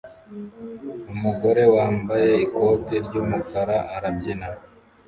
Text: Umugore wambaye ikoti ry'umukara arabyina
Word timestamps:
Umugore 1.13 1.63
wambaye 1.75 2.31
ikoti 2.45 2.95
ry'umukara 3.05 3.77
arabyina 3.95 4.47